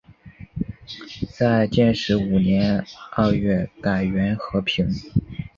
[1.31, 4.89] 在建始五年二月改元河平。